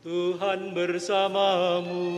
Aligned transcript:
Tuhan 0.00 0.72
bersamamu. 0.72 2.08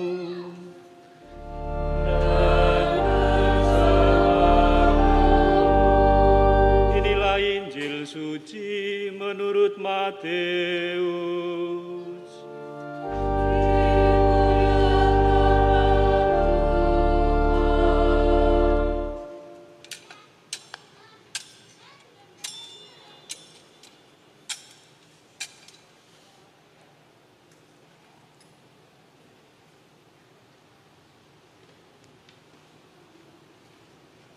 Inilah 6.95 7.43
Injil 7.43 8.07
suci 8.07 9.11
menurut 9.11 9.83
Matius. 9.83 11.03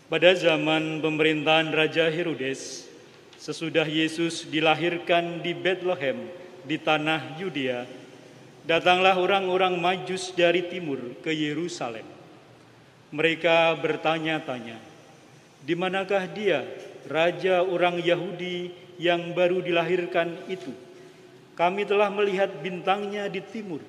Pada 0.06 0.38
zaman 0.38 1.02
pemerintahan 1.02 1.74
Raja 1.74 2.06
Herodes, 2.06 2.86
sesudah 3.42 3.82
Yesus 3.82 4.46
dilahirkan 4.46 5.42
di 5.42 5.50
Bethlehem 5.50 6.30
di 6.62 6.78
tanah 6.78 7.34
Yudea, 7.42 7.82
datanglah 8.62 9.18
orang-orang 9.18 9.74
Majus 9.74 10.30
dari 10.30 10.62
timur 10.70 11.02
ke 11.26 11.34
Yerusalem. 11.34 12.06
Mereka 13.10 13.74
bertanya-tanya, 13.82 14.78
"Di 15.66 15.74
manakah 15.74 16.22
dia, 16.30 16.62
raja 17.10 17.66
orang 17.66 17.98
Yahudi 17.98 18.70
yang 19.02 19.34
baru 19.34 19.58
dilahirkan 19.58 20.38
itu? 20.46 20.70
Kami 21.58 21.82
telah 21.82 22.14
melihat 22.14 22.54
bintangnya 22.62 23.26
di 23.26 23.42
timur 23.42 23.82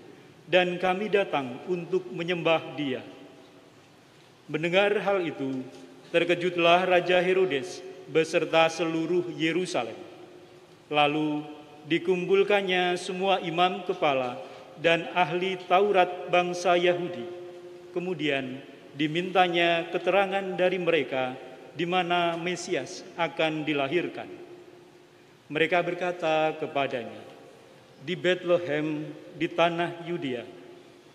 dan 0.49 0.81
kami 0.81 1.13
datang 1.13 1.61
untuk 1.69 2.09
menyembah 2.09 2.73
dia." 2.73 3.05
Mendengar 4.49 4.97
hal 4.97 5.21
itu, 5.21 5.61
terkejutlah 6.11 6.87
Raja 6.87 7.19
Herodes 7.19 7.83
beserta 8.07 8.71
seluruh 8.71 9.27
Yerusalem. 9.35 9.95
Lalu 10.87 11.43
dikumpulkannya 11.87 12.95
semua 12.95 13.43
imam 13.43 13.83
kepala 13.83 14.39
dan 14.79 15.11
ahli 15.11 15.59
Taurat 15.67 16.31
bangsa 16.31 16.79
Yahudi. 16.79 17.27
Kemudian 17.91 18.61
dimintanya 18.95 19.89
keterangan 19.91 20.43
dari 20.55 20.79
mereka 20.79 21.35
di 21.75 21.83
mana 21.85 22.39
Mesias 22.39 23.03
akan 23.19 23.67
dilahirkan. 23.67 24.29
Mereka 25.47 25.79
berkata 25.85 26.55
kepadanya, 26.59 27.21
"Di 28.03 28.17
Bethlehem 28.19 29.07
di 29.37 29.47
tanah 29.47 30.03
Yudea, 30.03 30.43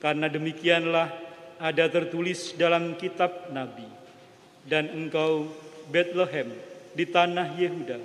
karena 0.01 0.27
demikianlah 0.31 1.09
ada 1.61 1.85
tertulis 1.91 2.57
dalam 2.57 2.97
kitab 2.97 3.53
nabi." 3.53 4.02
Dan 4.67 4.91
engkau 4.91 5.51
Bethlehem 5.91 6.53
di 6.93 7.09
tanah 7.09 7.57
Yehuda, 7.59 7.99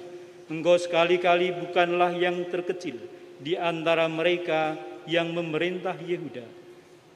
engkau 0.49 0.75
sekali-kali 0.79 1.53
bukanlah 1.53 2.15
yang 2.15 2.47
terkecil 2.49 2.97
di 3.37 3.53
antara 3.53 4.09
mereka 4.09 4.77
yang 5.05 5.31
memerintah 5.31 5.95
Yehuda, 5.95 6.45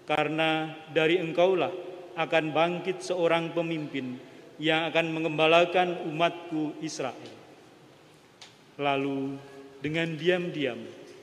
karena 0.06 0.76
dari 0.94 1.18
engkaulah 1.18 1.72
akan 2.16 2.46
bangkit 2.52 3.02
seorang 3.02 3.56
pemimpin 3.56 4.20
yang 4.62 4.86
akan 4.92 5.10
mengembalakan 5.16 6.06
umatku 6.06 6.78
Israel. 6.84 7.34
Lalu 8.78 9.42
dengan 9.82 10.14
diam-diam 10.16 10.78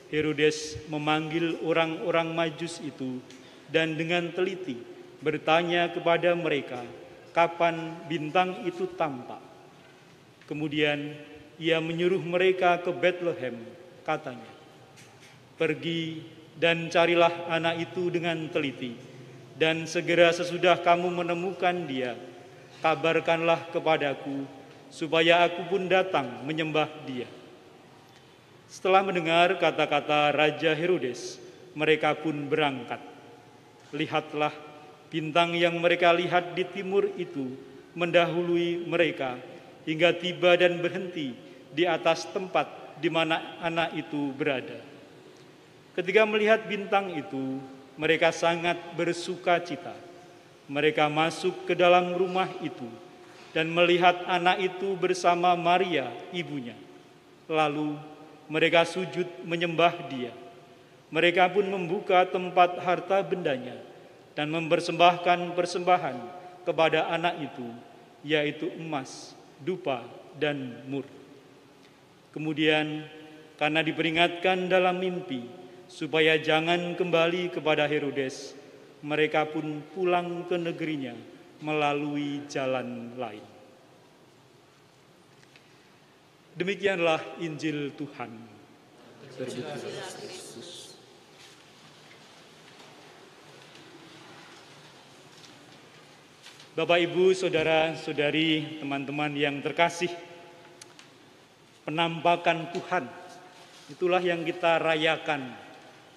Herodes 0.08 0.80
memanggil 0.88 1.60
orang-orang 1.62 2.32
Majus 2.32 2.80
itu 2.80 3.20
dan 3.68 3.94
dengan 3.94 4.32
teliti 4.32 4.80
bertanya 5.20 5.92
kepada 5.92 6.32
mereka, 6.32 6.80
kapan 7.32 7.94
bintang 8.08 8.64
itu 8.64 8.88
tampak. 8.96 9.40
Kemudian 10.48 11.12
ia 11.60 11.82
menyuruh 11.82 12.22
mereka 12.22 12.80
ke 12.80 12.88
Bethlehem, 12.94 13.58
katanya, 14.06 14.48
"Pergi 15.58 16.22
dan 16.56 16.88
carilah 16.88 17.50
anak 17.50 17.90
itu 17.90 18.08
dengan 18.08 18.48
teliti, 18.48 18.94
dan 19.58 19.84
segera 19.84 20.30
sesudah 20.30 20.80
kamu 20.80 21.10
menemukan 21.12 21.74
dia, 21.84 22.14
kabarkanlah 22.80 23.68
kepadaku, 23.74 24.46
supaya 24.88 25.44
aku 25.44 25.66
pun 25.68 25.90
datang 25.90 26.46
menyembah 26.46 26.88
dia." 27.04 27.28
Setelah 28.68 29.00
mendengar 29.00 29.56
kata-kata 29.56 30.30
Raja 30.32 30.76
Herodes, 30.76 31.40
mereka 31.72 32.12
pun 32.12 32.48
berangkat. 32.48 33.00
Lihatlah, 33.96 34.52
Bintang 35.08 35.56
yang 35.56 35.72
mereka 35.80 36.12
lihat 36.12 36.52
di 36.52 36.68
timur 36.68 37.08
itu 37.16 37.56
mendahului 37.96 38.84
mereka 38.84 39.40
hingga 39.88 40.12
tiba 40.12 40.52
dan 40.60 40.84
berhenti 40.84 41.32
di 41.72 41.88
atas 41.88 42.28
tempat 42.28 42.68
di 43.00 43.08
mana 43.08 43.56
anak 43.64 43.96
itu 43.96 44.28
berada. 44.36 44.76
Ketika 45.96 46.28
melihat 46.28 46.68
bintang 46.68 47.16
itu, 47.16 47.56
mereka 47.96 48.28
sangat 48.36 48.76
bersuka 48.94 49.56
cita. 49.64 49.96
Mereka 50.68 51.08
masuk 51.08 51.64
ke 51.64 51.72
dalam 51.72 52.12
rumah 52.12 52.52
itu 52.60 52.84
dan 53.56 53.72
melihat 53.72 54.28
anak 54.28 54.60
itu 54.60 54.92
bersama 54.92 55.56
Maria, 55.56 56.12
ibunya. 56.36 56.76
Lalu 57.48 57.96
mereka 58.52 58.84
sujud 58.84 59.24
menyembah 59.48 59.96
dia. 60.12 60.36
Mereka 61.08 61.48
pun 61.48 61.64
membuka 61.64 62.28
tempat 62.28 62.76
harta 62.84 63.24
bendanya 63.24 63.87
dan 64.38 64.54
mempersembahkan 64.54 65.58
persembahan 65.58 66.16
kepada 66.62 67.10
anak 67.10 67.42
itu, 67.42 67.66
yaitu 68.22 68.70
emas, 68.78 69.34
dupa, 69.58 70.06
dan 70.38 70.78
mur. 70.86 71.02
Kemudian, 72.30 73.02
karena 73.58 73.82
diperingatkan 73.82 74.70
dalam 74.70 75.02
mimpi 75.02 75.42
supaya 75.90 76.38
jangan 76.38 76.94
kembali 76.94 77.50
kepada 77.50 77.90
Herodes, 77.90 78.54
mereka 79.02 79.42
pun 79.42 79.82
pulang 79.90 80.46
ke 80.46 80.54
negerinya 80.54 81.18
melalui 81.58 82.46
jalan 82.46 83.18
lain. 83.18 83.42
Demikianlah 86.54 87.42
Injil 87.42 87.90
Tuhan. 87.98 88.30
Terbuka. 89.34 90.77
Bapak, 96.78 97.10
Ibu, 97.10 97.34
Saudara-saudari, 97.34 98.78
teman-teman 98.78 99.34
yang 99.34 99.58
terkasih, 99.58 100.14
penampakan 101.82 102.70
Tuhan 102.70 103.02
itulah 103.90 104.22
yang 104.22 104.46
kita 104.46 104.78
rayakan 104.78 105.58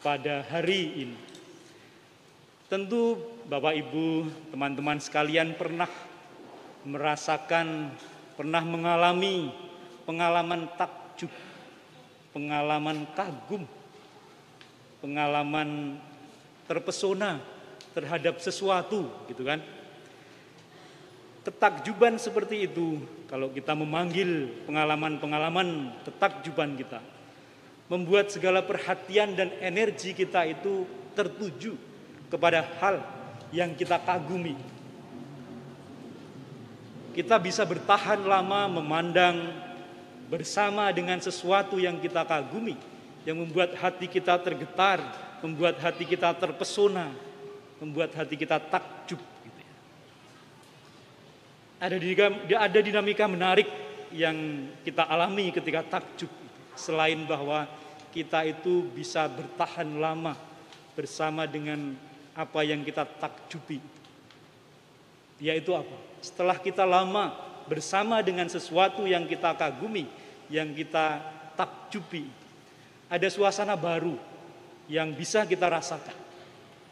pada 0.06 0.46
hari 0.46 1.02
ini. 1.02 1.18
Tentu 2.70 3.18
Bapak, 3.50 3.74
Ibu, 3.74 4.30
teman-teman 4.54 5.02
sekalian 5.02 5.58
pernah 5.58 5.90
merasakan, 6.86 7.90
pernah 8.38 8.62
mengalami 8.62 9.50
pengalaman 10.06 10.70
takjub, 10.78 11.34
pengalaman 12.38 13.10
kagum, 13.18 13.66
pengalaman 15.02 15.98
terpesona 16.70 17.42
terhadap 17.98 18.38
sesuatu, 18.38 19.10
gitu 19.26 19.42
kan? 19.42 19.81
Ketakjuban 21.42 22.22
seperti 22.22 22.70
itu 22.70 23.02
kalau 23.26 23.50
kita 23.50 23.74
memanggil 23.74 24.52
pengalaman-pengalaman 24.70 25.90
ketakjuban 26.06 26.78
kita 26.78 27.02
membuat 27.92 28.32
segala 28.32 28.64
perhatian 28.64 29.36
dan 29.36 29.52
energi 29.60 30.16
kita 30.16 30.48
itu 30.48 30.88
tertuju 31.12 31.76
kepada 32.32 32.64
hal 32.80 33.04
yang 33.52 33.76
kita 33.76 34.00
kagumi. 34.00 34.56
Kita 37.12 37.36
bisa 37.36 37.68
bertahan 37.68 38.24
lama 38.24 38.80
memandang 38.80 39.52
bersama 40.32 40.88
dengan 40.96 41.20
sesuatu 41.20 41.76
yang 41.76 42.00
kita 42.00 42.24
kagumi, 42.24 42.80
yang 43.28 43.36
membuat 43.44 43.76
hati 43.76 44.08
kita 44.08 44.40
tergetar, 44.40 45.04
membuat 45.44 45.76
hati 45.84 46.08
kita 46.08 46.32
terpesona, 46.32 47.12
membuat 47.84 48.16
hati 48.16 48.40
kita 48.40 48.56
takjub 48.56 49.20
ada 51.82 51.98
dinamika, 51.98 52.58
ada 52.62 52.80
dinamika 52.80 53.26
menarik 53.26 53.66
yang 54.14 54.70
kita 54.86 55.02
alami 55.10 55.50
ketika 55.50 55.82
takjub. 55.98 56.30
Selain 56.78 57.18
bahwa 57.26 57.66
kita 58.14 58.46
itu 58.46 58.86
bisa 58.94 59.26
bertahan 59.26 59.90
lama 59.98 60.38
bersama 60.94 61.50
dengan 61.50 61.98
apa 62.38 62.62
yang 62.62 62.86
kita 62.86 63.02
takjubi. 63.18 63.82
Yaitu 65.42 65.74
apa? 65.74 65.98
Setelah 66.22 66.62
kita 66.62 66.86
lama 66.86 67.34
bersama 67.66 68.22
dengan 68.22 68.46
sesuatu 68.46 69.10
yang 69.10 69.26
kita 69.26 69.58
kagumi, 69.58 70.06
yang 70.54 70.70
kita 70.78 71.18
takjubi, 71.58 72.30
ada 73.10 73.26
suasana 73.26 73.74
baru 73.74 74.16
yang 74.86 75.10
bisa 75.18 75.50
kita 75.50 75.66
rasakan, 75.66 76.14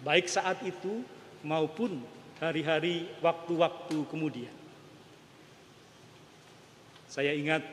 baik 0.01 0.25
saat 0.25 0.65
itu 0.65 1.05
maupun 1.45 2.01
hari-hari 2.41 3.05
waktu-waktu 3.21 4.01
kemudian. 4.09 4.58
Saya 7.09 7.33
ingat 7.33 7.65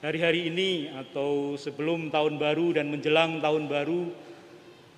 hari-hari 0.00 0.48
ini 0.48 0.88
atau 0.96 1.60
sebelum 1.60 2.08
tahun 2.08 2.40
baru 2.40 2.72
dan 2.72 2.88
menjelang 2.88 3.36
tahun 3.44 3.68
baru, 3.68 4.08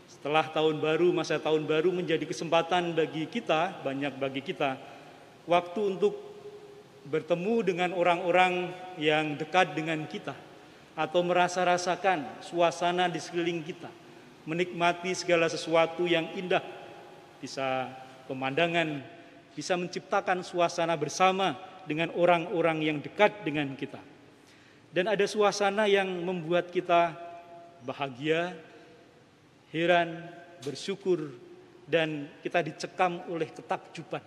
setelah 0.07 0.47
tahun 0.47 0.79
baru, 0.79 1.11
masa 1.11 1.43
tahun 1.43 1.67
baru 1.67 1.91
menjadi 1.91 2.23
kesempatan 2.23 2.95
bagi 2.95 3.27
kita, 3.27 3.83
banyak 3.83 4.15
bagi 4.15 4.47
kita, 4.47 4.79
waktu 5.51 5.91
untuk 5.91 6.15
bertemu 7.11 7.55
dengan 7.67 7.91
orang-orang 7.99 8.71
yang 8.95 9.35
dekat 9.35 9.75
dengan 9.75 10.07
kita, 10.07 10.39
atau 10.95 11.27
merasa-rasakan 11.27 12.47
suasana 12.47 13.11
di 13.11 13.19
sekeliling 13.19 13.67
kita, 13.67 13.91
menikmati 14.47 15.19
segala 15.19 15.51
sesuatu 15.51 16.07
yang 16.07 16.31
indah, 16.39 16.63
bisa 17.43 17.91
pemandangan, 18.31 19.03
bisa 19.51 19.75
menciptakan 19.75 20.47
suasana 20.47 20.95
bersama 20.95 21.74
dengan 21.85 22.13
orang-orang 22.17 22.85
yang 22.85 22.99
dekat 23.01 23.45
dengan 23.45 23.73
kita. 23.77 24.01
Dan 24.95 25.11
ada 25.11 25.27
suasana 25.27 25.91
yang 25.91 26.07
membuat 26.07 26.71
kita 26.71 27.15
bahagia, 27.83 28.55
heran, 29.75 30.23
bersyukur, 30.63 31.35
dan 31.85 32.31
kita 32.41 32.65
dicekam 32.65 33.21
oleh 33.29 33.51
ketakjuban. 33.51 34.23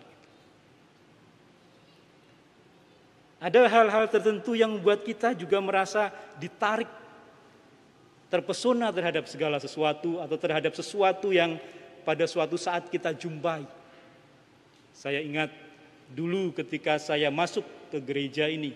Ada 3.37 3.69
hal-hal 3.69 4.09
tertentu 4.09 4.57
yang 4.57 4.75
membuat 4.75 5.05
kita 5.05 5.37
juga 5.37 5.61
merasa 5.61 6.09
ditarik, 6.41 6.89
terpesona 8.33 8.89
terhadap 8.89 9.29
segala 9.29 9.61
sesuatu 9.61 10.19
atau 10.19 10.37
terhadap 10.41 10.73
sesuatu 10.73 11.29
yang 11.29 11.55
pada 12.01 12.25
suatu 12.25 12.57
saat 12.57 12.89
kita 12.89 13.13
jumpai. 13.13 13.63
Saya 14.91 15.21
ingat 15.21 15.66
dulu 16.11 16.55
ketika 16.55 16.99
saya 17.01 17.27
masuk 17.33 17.63
ke 17.91 17.99
gereja 18.03 18.47
ini, 18.47 18.71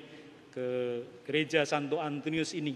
ke 0.51 0.65
gereja 1.23 1.63
Santo 1.63 1.99
Antonius 1.99 2.51
ini 2.51 2.75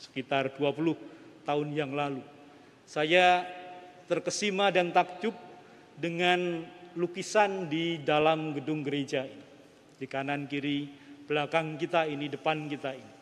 sekitar 0.00 0.56
20 0.56 1.44
tahun 1.44 1.68
yang 1.76 1.92
lalu. 1.92 2.24
Saya 2.88 3.44
terkesima 4.08 4.72
dan 4.72 4.90
takjub 4.90 5.36
dengan 5.94 6.64
lukisan 6.96 7.68
di 7.68 8.00
dalam 8.02 8.56
gedung 8.56 8.82
gereja 8.82 9.22
ini. 9.22 9.44
Di 10.00 10.08
kanan 10.08 10.48
kiri, 10.48 10.88
belakang 11.28 11.76
kita 11.76 12.08
ini, 12.08 12.26
depan 12.32 12.66
kita 12.66 12.96
ini. 12.96 13.14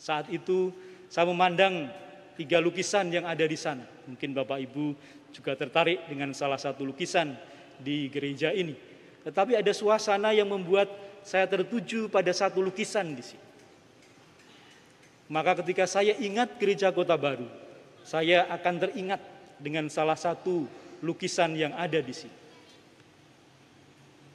Saat 0.00 0.32
itu 0.32 0.72
saya 1.12 1.28
memandang 1.28 1.92
tiga 2.40 2.56
lukisan 2.56 3.12
yang 3.12 3.28
ada 3.28 3.44
di 3.44 3.54
sana. 3.54 3.84
Mungkin 4.08 4.32
Bapak 4.32 4.58
Ibu 4.64 4.96
juga 5.30 5.52
tertarik 5.54 6.08
dengan 6.08 6.32
salah 6.32 6.56
satu 6.56 6.88
lukisan 6.88 7.36
di 7.76 8.08
gereja 8.08 8.50
ini. 8.50 8.89
Tetapi 9.26 9.56
ada 9.58 9.72
suasana 9.76 10.32
yang 10.32 10.48
membuat 10.48 10.88
saya 11.20 11.44
tertuju 11.44 12.08
pada 12.08 12.32
satu 12.32 12.64
lukisan 12.64 13.12
di 13.12 13.24
sini. 13.24 13.44
Maka 15.30 15.62
ketika 15.62 15.86
saya 15.86 16.16
ingat 16.18 16.58
gereja 16.58 16.90
kota 16.90 17.14
baru, 17.14 17.46
saya 18.02 18.50
akan 18.50 18.74
teringat 18.82 19.20
dengan 19.60 19.86
salah 19.86 20.18
satu 20.18 20.66
lukisan 21.04 21.54
yang 21.54 21.70
ada 21.76 22.00
di 22.02 22.10
sini. 22.10 22.36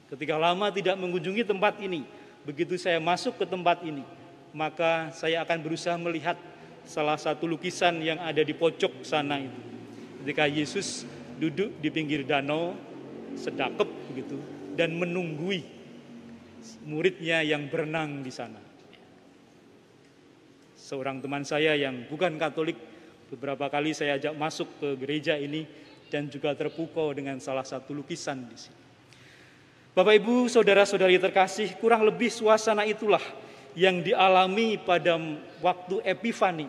Ketika 0.06 0.38
lama 0.38 0.70
tidak 0.70 0.96
mengunjungi 0.96 1.42
tempat 1.42 1.82
ini, 1.82 2.06
begitu 2.46 2.78
saya 2.78 3.02
masuk 3.02 3.42
ke 3.42 3.44
tempat 3.44 3.82
ini, 3.82 4.06
maka 4.54 5.10
saya 5.12 5.42
akan 5.42 5.58
berusaha 5.60 5.98
melihat 5.98 6.38
salah 6.86 7.18
satu 7.18 7.44
lukisan 7.44 7.98
yang 8.00 8.22
ada 8.22 8.40
di 8.40 8.54
pojok 8.54 9.02
sana 9.02 9.42
itu. 9.42 9.60
Ketika 10.22 10.46
Yesus 10.46 11.04
duduk 11.36 11.74
di 11.82 11.90
pinggir 11.90 12.22
danau, 12.22 12.72
sedakep 13.34 13.90
begitu, 14.14 14.38
dan 14.76 14.94
menunggui 14.94 15.64
muridnya 16.86 17.42
yang 17.42 17.66
berenang 17.66 18.22
di 18.22 18.30
sana. 18.30 18.60
Seorang 20.76 21.18
teman 21.18 21.42
saya 21.42 21.74
yang 21.74 22.06
bukan 22.06 22.38
Katolik, 22.38 22.78
beberapa 23.32 23.66
kali 23.66 23.90
saya 23.90 24.20
ajak 24.20 24.38
masuk 24.38 24.68
ke 24.78 24.88
gereja 25.02 25.34
ini 25.34 25.66
dan 26.06 26.30
juga 26.30 26.54
terpukau 26.54 27.10
dengan 27.10 27.42
salah 27.42 27.66
satu 27.66 27.90
lukisan 27.90 28.46
di 28.46 28.54
sini. 28.54 28.80
Bapak 29.96 30.14
Ibu, 30.22 30.46
saudara-saudari 30.52 31.16
terkasih, 31.16 31.74
kurang 31.80 32.04
lebih 32.04 32.28
suasana 32.28 32.84
itulah 32.84 33.22
yang 33.72 34.04
dialami 34.04 34.76
pada 34.76 35.16
waktu 35.64 36.04
Epifani, 36.04 36.68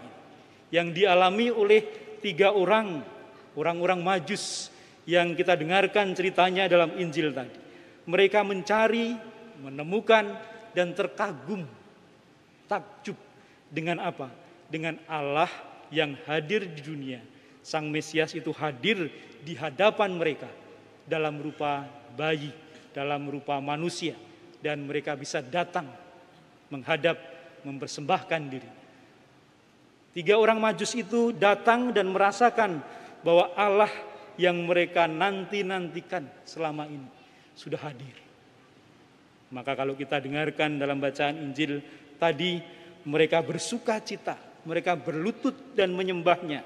yang 0.72 0.96
dialami 0.96 1.52
oleh 1.52 1.84
tiga 2.24 2.56
orang, 2.56 3.04
orang-orang 3.54 4.00
majus 4.00 4.72
yang 5.04 5.36
kita 5.36 5.60
dengarkan 5.60 6.16
ceritanya 6.16 6.72
dalam 6.72 6.96
Injil 6.96 7.36
tadi. 7.36 7.67
Mereka 8.08 8.40
mencari 8.48 9.20
menemukan 9.60 10.32
dan 10.72 10.96
terkagum, 10.96 11.68
takjub 12.72 13.20
dengan 13.68 14.00
apa? 14.00 14.32
Dengan 14.72 14.96
Allah 15.12 15.52
yang 15.92 16.16
hadir 16.24 16.64
di 16.68 16.80
dunia. 16.80 17.20
Sang 17.60 17.92
Mesias 17.92 18.32
itu 18.32 18.56
hadir 18.56 19.12
di 19.44 19.52
hadapan 19.60 20.16
mereka 20.16 20.48
dalam 21.04 21.36
rupa 21.44 21.84
bayi, 22.16 22.56
dalam 22.96 23.28
rupa 23.28 23.60
manusia 23.60 24.16
dan 24.64 24.88
mereka 24.88 25.20
bisa 25.20 25.44
datang 25.44 25.92
menghadap 26.72 27.20
mempersembahkan 27.68 28.42
diri. 28.48 28.72
Tiga 30.16 30.40
orang 30.40 30.64
majus 30.64 30.96
itu 30.96 31.36
datang 31.36 31.92
dan 31.92 32.08
merasakan 32.08 32.80
bahwa 33.20 33.52
Allah 33.54 33.92
yang 34.40 34.64
mereka 34.64 35.06
nanti-nantikan 35.12 36.24
selama 36.48 36.88
ini 36.88 37.17
sudah 37.58 37.82
hadir. 37.82 38.14
Maka 39.50 39.74
kalau 39.74 39.98
kita 39.98 40.22
dengarkan 40.22 40.78
dalam 40.78 41.02
bacaan 41.02 41.42
Injil 41.42 41.82
tadi 42.22 42.62
mereka 43.08 43.42
bersuka 43.42 43.98
cita, 43.98 44.38
mereka 44.68 44.94
berlutut 44.94 45.56
dan 45.74 45.90
menyembahnya. 45.98 46.62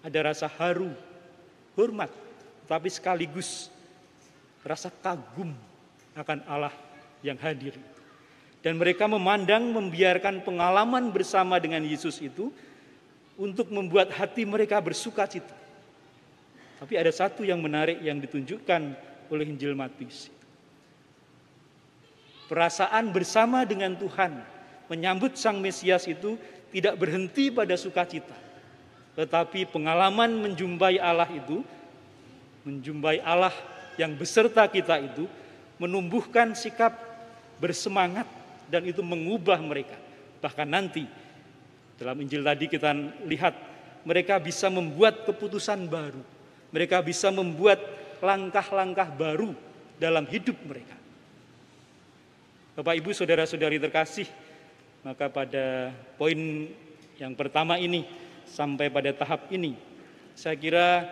Ada 0.00 0.32
rasa 0.32 0.46
haru, 0.48 0.94
hormat, 1.76 2.08
tapi 2.64 2.88
sekaligus 2.88 3.68
rasa 4.64 4.88
kagum 4.88 5.52
akan 6.16 6.38
Allah 6.48 6.74
yang 7.20 7.36
hadir. 7.36 7.76
Dan 8.64 8.78
mereka 8.78 9.06
memandang 9.06 9.70
membiarkan 9.70 10.42
pengalaman 10.42 11.10
bersama 11.10 11.58
dengan 11.62 11.82
Yesus 11.86 12.18
itu 12.18 12.50
untuk 13.36 13.68
membuat 13.70 14.10
hati 14.14 14.42
mereka 14.42 14.80
bersuka 14.80 15.26
cita. 15.28 15.54
Tapi 16.76 16.94
ada 16.98 17.10
satu 17.10 17.46
yang 17.46 17.62
menarik 17.62 17.98
yang 18.02 18.18
ditunjukkan 18.18 18.82
oleh 19.30 19.46
Injil 19.48 19.74
Matius 19.74 20.32
perasaan 22.46 23.10
bersama 23.10 23.66
dengan 23.66 23.94
Tuhan 23.98 24.38
menyambut 24.86 25.34
Sang 25.34 25.58
Mesias 25.58 26.06
itu 26.06 26.38
tidak 26.70 26.94
berhenti 26.98 27.50
pada 27.50 27.74
sukacita. 27.74 28.34
Tetapi 29.18 29.66
pengalaman 29.72 30.28
menjumpai 30.44 31.00
Allah 31.00 31.28
itu, 31.30 31.64
menjumpai 32.62 33.22
Allah 33.24 33.54
yang 33.96 34.14
beserta 34.14 34.68
kita 34.68 35.00
itu, 35.00 35.24
menumbuhkan 35.80 36.54
sikap 36.54 36.94
bersemangat 37.56 38.28
dan 38.68 38.84
itu 38.84 39.00
mengubah 39.00 39.58
mereka. 39.58 39.96
Bahkan 40.44 40.68
nanti 40.68 41.08
dalam 41.96 42.20
Injil 42.20 42.44
tadi 42.44 42.68
kita 42.68 42.92
lihat 43.24 43.56
mereka 44.04 44.36
bisa 44.36 44.68
membuat 44.68 45.24
keputusan 45.24 45.88
baru. 45.88 46.20
Mereka 46.70 47.00
bisa 47.00 47.32
membuat 47.32 47.80
langkah-langkah 48.20 49.08
baru 49.12 49.52
dalam 49.96 50.24
hidup 50.28 50.56
mereka. 50.64 50.96
Bapak 52.76 52.92
Ibu 53.00 53.10
saudara-saudari 53.16 53.80
terkasih, 53.80 54.28
maka 55.00 55.32
pada 55.32 55.96
poin 56.20 56.68
yang 57.16 57.32
pertama 57.32 57.80
ini 57.80 58.04
sampai 58.44 58.92
pada 58.92 59.16
tahap 59.16 59.48
ini, 59.48 59.72
saya 60.36 60.60
kira 60.60 61.08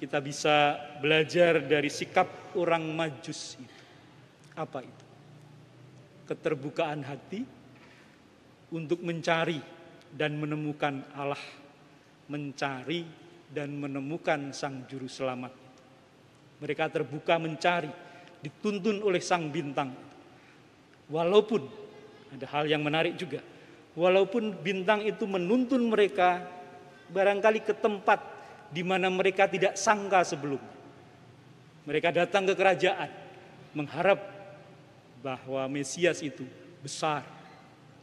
kita 0.00 0.20
bisa 0.24 0.80
belajar 1.00 1.60
dari 1.60 1.92
sikap 1.92 2.56
orang 2.56 2.84
majus 2.96 3.60
itu. 3.60 3.76
Apa 4.56 4.80
itu? 4.80 5.04
Keterbukaan 6.32 7.04
hati 7.04 7.44
untuk 8.72 9.04
mencari 9.04 9.60
dan 10.16 10.40
menemukan 10.40 11.04
Allah, 11.12 11.44
mencari 12.32 13.04
dan 13.52 13.76
menemukan 13.76 14.50
Sang 14.56 14.88
Juru 14.88 15.12
Selamat. 15.12 15.65
Mereka 16.56 16.88
terbuka 16.88 17.36
mencari, 17.36 17.92
dituntun 18.40 19.04
oleh 19.04 19.20
Sang 19.20 19.48
Bintang 19.52 20.06
Walaupun 21.06 21.62
ada 22.34 22.46
hal 22.50 22.66
yang 22.66 22.82
menarik 22.82 23.14
juga. 23.14 23.38
Walaupun 23.94 24.60
bintang 24.60 25.06
itu 25.06 25.24
menuntun 25.24 25.88
mereka 25.88 26.44
barangkali 27.08 27.62
ke 27.62 27.72
tempat 27.72 28.18
di 28.68 28.82
mana 28.82 29.06
mereka 29.08 29.46
tidak 29.46 29.78
sangka 29.78 30.26
sebelumnya. 30.26 30.74
Mereka 31.86 32.10
datang 32.10 32.44
ke 32.50 32.54
kerajaan 32.58 33.08
mengharap 33.72 34.18
bahwa 35.22 35.64
Mesias 35.70 36.20
itu 36.20 36.42
besar, 36.82 37.22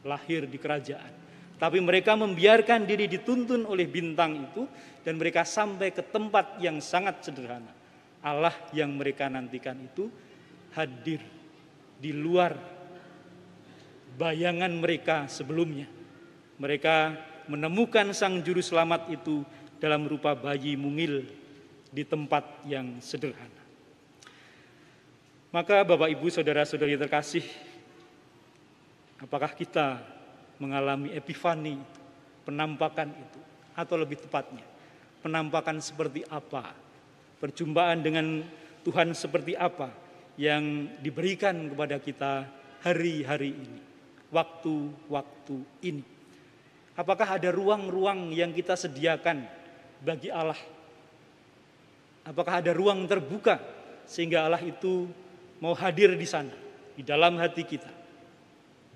lahir 0.01 0.47
di 0.47 0.57
kerajaan. 0.57 1.21
tapi 1.53 1.79
mereka 1.79 2.11
membiarkan 2.19 2.83
diri 2.83 3.07
dituntun 3.07 3.63
oleh 3.63 3.87
bintang 3.87 4.51
itu 4.51 4.67
dan 4.99 5.15
mereka 5.15 5.47
sampai 5.47 5.95
ke 5.95 6.03
tempat 6.03 6.59
yang 6.59 6.83
sangat 6.83 7.23
sederhana. 7.23 7.71
Allah 8.23 8.55
yang 8.71 8.95
mereka 8.95 9.27
nantikan 9.27 9.75
itu 9.83 10.07
hadir 10.71 11.19
di 11.99 12.15
luar 12.15 12.55
bayangan 14.15 14.71
mereka 14.71 15.27
sebelumnya. 15.27 15.91
Mereka 16.57 16.95
menemukan 17.51 18.15
sang 18.15 18.39
juru 18.39 18.63
selamat 18.63 19.11
itu 19.11 19.43
dalam 19.83 20.07
rupa 20.07 20.31
bayi 20.31 20.79
mungil 20.79 21.27
di 21.91 22.03
tempat 22.07 22.63
yang 22.63 23.03
sederhana. 23.03 23.61
Maka 25.53 25.85
Bapak 25.85 26.09
Ibu 26.09 26.33
Saudara-saudari 26.33 26.97
terkasih, 26.97 27.45
apakah 29.21 29.53
kita 29.53 30.01
mengalami 30.57 31.13
epifani, 31.13 31.77
penampakan 32.41 33.13
itu, 33.13 33.39
atau 33.77 33.95
lebih 33.99 34.17
tepatnya, 34.17 34.65
penampakan 35.21 35.77
seperti 35.77 36.25
apa, 36.25 36.73
perjumpaan 37.43 37.99
dengan 37.99 38.39
Tuhan 38.87 39.11
seperti 39.11 39.51
apa 39.59 39.91
yang 40.39 40.87
diberikan 41.03 41.75
kepada 41.75 41.99
kita 41.99 42.47
hari-hari 42.79 43.51
ini, 43.51 43.79
waktu-waktu 44.31 45.57
ini. 45.83 46.03
Apakah 46.95 47.35
ada 47.35 47.51
ruang-ruang 47.51 48.31
yang 48.31 48.55
kita 48.55 48.79
sediakan 48.79 49.43
bagi 49.99 50.31
Allah? 50.31 50.55
Apakah 52.23 52.63
ada 52.63 52.71
ruang 52.71 53.03
terbuka 53.03 53.59
sehingga 54.07 54.47
Allah 54.47 54.63
itu 54.63 55.11
mau 55.59 55.75
hadir 55.75 56.15
di 56.15 56.23
sana, 56.23 56.55
di 56.95 57.03
dalam 57.03 57.35
hati 57.43 57.67
kita? 57.67 57.91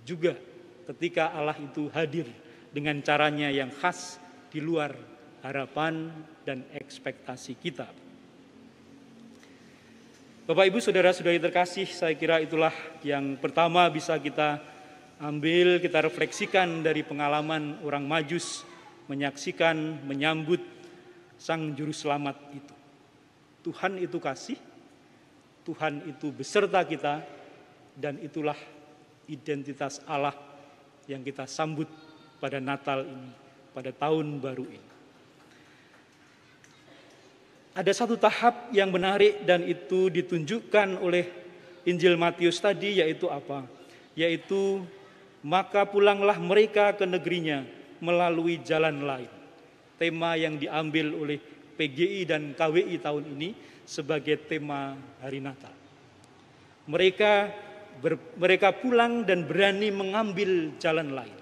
Juga 0.08 0.40
ketika 0.88 1.36
Allah 1.36 1.60
itu 1.60 1.92
hadir 1.92 2.32
dengan 2.72 3.04
caranya 3.04 3.52
yang 3.52 3.76
khas 3.76 4.24
di 4.48 4.64
luar 4.64 4.96
harapan 5.44 6.08
dan 6.48 6.64
ekspektasi 6.72 7.60
kita. 7.60 8.07
Bapak 10.48 10.64
Ibu 10.64 10.80
Saudara-saudari 10.80 11.44
terkasih, 11.44 11.92
saya 11.92 12.16
kira 12.16 12.40
itulah 12.40 12.72
yang 13.04 13.36
pertama 13.36 13.84
bisa 13.92 14.16
kita 14.16 14.64
ambil, 15.20 15.76
kita 15.84 16.00
refleksikan 16.00 16.80
dari 16.80 17.04
pengalaman 17.04 17.84
orang 17.84 18.08
Majus 18.08 18.64
menyaksikan, 19.12 20.08
menyambut 20.08 20.64
Sang 21.36 21.76
Juru 21.76 21.92
Selamat 21.92 22.40
itu. 22.56 22.76
Tuhan 23.68 24.00
itu 24.00 24.24
kasih, 24.24 24.56
Tuhan 25.68 26.16
itu 26.16 26.32
beserta 26.32 26.80
kita, 26.88 27.28
dan 28.00 28.16
itulah 28.24 28.56
identitas 29.28 30.00
Allah 30.08 30.32
yang 31.12 31.28
kita 31.28 31.44
sambut 31.44 31.92
pada 32.40 32.64
Natal 32.64 33.04
ini, 33.04 33.36
pada 33.76 33.92
tahun 33.92 34.40
baru 34.40 34.64
ini. 34.64 34.87
Ada 37.78 37.94
satu 37.94 38.18
tahap 38.18 38.74
yang 38.74 38.90
menarik 38.90 39.46
dan 39.46 39.62
itu 39.62 40.10
ditunjukkan 40.10 40.98
oleh 40.98 41.30
Injil 41.86 42.18
Matius 42.18 42.58
tadi 42.58 42.98
yaitu 42.98 43.30
apa? 43.30 43.70
Yaitu 44.18 44.82
maka 45.46 45.86
pulanglah 45.86 46.42
mereka 46.42 46.98
ke 46.98 47.06
negerinya 47.06 47.62
melalui 48.02 48.58
jalan 48.66 49.06
lain. 49.06 49.30
Tema 50.02 50.34
yang 50.34 50.58
diambil 50.58 51.22
oleh 51.22 51.38
PGI 51.78 52.26
dan 52.26 52.58
KWI 52.58 52.98
tahun 52.98 53.30
ini 53.38 53.54
sebagai 53.86 54.42
tema 54.50 54.98
hari 55.22 55.38
Natal. 55.38 55.74
Mereka 56.90 57.54
ber, 58.02 58.18
mereka 58.42 58.74
pulang 58.74 59.22
dan 59.22 59.46
berani 59.46 59.94
mengambil 59.94 60.74
jalan 60.82 61.14
lain. 61.14 61.38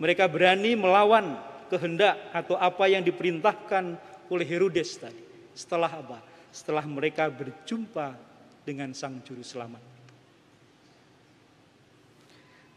Mereka 0.00 0.32
berani 0.32 0.80
melawan 0.80 1.36
kehendak 1.68 2.32
atau 2.32 2.56
apa 2.56 2.88
yang 2.88 3.04
diperintahkan 3.04 4.00
oleh 4.32 4.46
Herodes 4.48 4.96
tadi. 4.96 5.33
Setelah 5.54 5.90
apa? 5.90 6.18
Setelah 6.50 6.82
mereka 6.86 7.30
berjumpa 7.30 8.18
dengan 8.66 8.90
Sang 8.90 9.22
Juru 9.22 9.46
Selamat. 9.46 9.80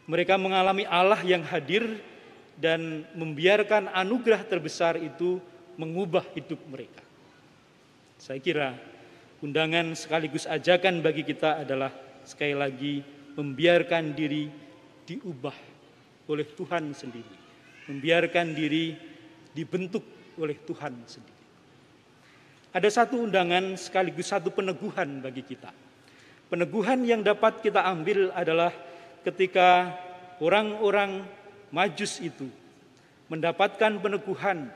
Mereka 0.08 0.40
mengalami 0.40 0.88
Allah 0.88 1.20
yang 1.20 1.44
hadir 1.44 1.84
dan 2.56 3.04
membiarkan 3.12 3.92
anugerah 3.92 4.40
terbesar 4.46 4.96
itu 4.96 5.36
mengubah 5.76 6.24
hidup 6.32 6.58
mereka. 6.66 7.04
Saya 8.18 8.40
kira 8.42 8.74
undangan 9.44 9.94
sekaligus 9.94 10.48
ajakan 10.48 11.04
bagi 11.04 11.22
kita 11.22 11.62
adalah 11.62 11.92
sekali 12.26 12.56
lagi 12.56 12.94
membiarkan 13.38 14.16
diri 14.16 14.50
diubah 15.06 15.54
oleh 16.26 16.46
Tuhan 16.56 16.90
sendiri, 16.92 17.36
membiarkan 17.86 18.46
diri 18.52 18.96
dibentuk 19.54 20.02
oleh 20.40 20.58
Tuhan 20.66 20.94
sendiri. 21.06 21.37
Ada 22.68 23.02
satu 23.02 23.24
undangan 23.24 23.80
sekaligus 23.80 24.28
satu 24.28 24.52
peneguhan 24.52 25.24
bagi 25.24 25.40
kita. 25.40 25.72
Peneguhan 26.52 27.00
yang 27.00 27.24
dapat 27.24 27.64
kita 27.64 27.80
ambil 27.80 28.28
adalah 28.36 28.72
ketika 29.24 29.96
orang-orang 30.40 31.24
Majus 31.68 32.20
itu 32.20 32.48
mendapatkan 33.28 34.00
peneguhan 34.00 34.72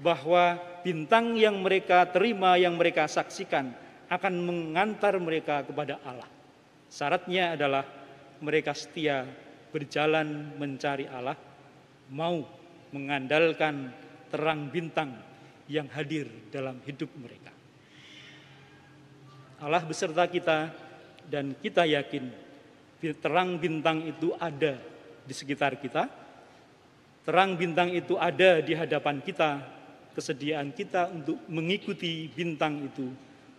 bahwa 0.00 0.60
bintang 0.84 1.36
yang 1.36 1.60
mereka 1.64 2.04
terima, 2.08 2.56
yang 2.60 2.76
mereka 2.76 3.08
saksikan 3.08 3.72
akan 4.12 4.34
mengantar 4.44 5.16
mereka 5.16 5.64
kepada 5.64 6.00
Allah. 6.04 6.28
Syaratnya 6.92 7.56
adalah 7.56 7.84
mereka 8.44 8.76
setia 8.76 9.24
berjalan 9.72 10.52
mencari 10.60 11.08
Allah, 11.08 11.36
mau 12.12 12.44
mengandalkan 12.92 13.88
terang 14.28 14.68
bintang 14.68 15.33
yang 15.68 15.88
hadir 15.92 16.28
dalam 16.52 16.80
hidup 16.84 17.08
mereka. 17.16 17.52
Allah 19.64 19.80
beserta 19.80 20.28
kita 20.28 20.68
dan 21.24 21.56
kita 21.56 21.88
yakin 21.88 22.28
terang 23.20 23.60
bintang 23.60 24.04
itu 24.04 24.32
ada 24.36 24.80
di 25.24 25.34
sekitar 25.36 25.76
kita. 25.76 26.08
Terang 27.24 27.56
bintang 27.56 27.92
itu 27.92 28.16
ada 28.16 28.60
di 28.60 28.72
hadapan 28.76 29.20
kita. 29.24 29.60
Kesediaan 30.14 30.70
kita 30.70 31.10
untuk 31.10 31.42
mengikuti 31.50 32.30
bintang 32.30 32.86
itu 32.86 33.10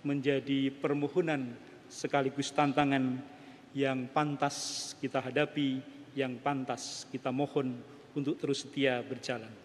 menjadi 0.08 0.72
permohonan 0.72 1.52
sekaligus 1.92 2.54
tantangan 2.56 3.20
yang 3.76 4.08
pantas 4.08 4.94
kita 5.04 5.20
hadapi, 5.20 5.84
yang 6.16 6.40
pantas 6.40 7.04
kita 7.12 7.28
mohon 7.34 7.76
untuk 8.16 8.40
terus 8.40 8.64
setia 8.64 9.04
berjalan. 9.04 9.65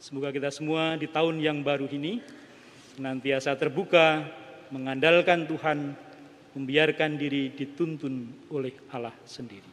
Semoga 0.00 0.32
kita 0.32 0.48
semua 0.48 0.96
di 0.96 1.04
tahun 1.04 1.44
yang 1.44 1.60
baru 1.60 1.84
ini 1.92 2.24
senantiasa 2.96 3.52
terbuka, 3.60 4.24
mengandalkan 4.72 5.44
Tuhan, 5.44 5.92
membiarkan 6.56 7.20
diri 7.20 7.52
dituntun 7.52 8.48
oleh 8.48 8.72
Allah 8.96 9.12
sendiri. 9.28 9.69